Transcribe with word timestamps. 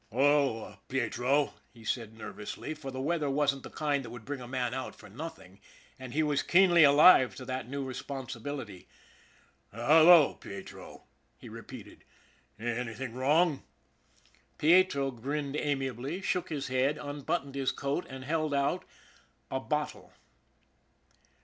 "Hello, 0.09 0.77
Pietro," 0.87 1.53
he 1.71 1.85
said 1.85 2.17
nervously, 2.17 2.73
for 2.73 2.89
the 2.89 2.99
weather 2.99 3.29
wasn't 3.29 3.61
the 3.61 3.69
kind 3.69 4.03
that 4.03 4.09
would 4.09 4.25
bring 4.25 4.41
a 4.41 4.47
man 4.47 4.73
out 4.73 4.95
for 4.95 5.07
nothing, 5.09 5.59
and 5.99 6.11
he 6.11 6.23
was 6.23 6.41
keenly 6.41 6.83
alive 6.83 7.35
to 7.35 7.45
that 7.45 7.69
new 7.69 7.85
respon 7.85 8.25
sibility." 8.27 8.87
Hello, 9.71 10.33
Pietro," 10.33 11.03
he 11.37 11.49
repeated." 11.49 12.03
Anything 12.59 13.13
wrong?" 13.13 13.61
Pietro 14.57 15.11
grinned 15.11 15.55
amiably, 15.55 16.19
shook 16.19 16.49
his 16.49 16.67
head, 16.67 16.97
unbuttoned 16.97 17.53
his 17.53 17.71
coat, 17.71 18.07
and 18.09 18.25
held 18.25 18.55
out 18.55 18.85
a 19.51 19.59
bottle. 19.59 20.13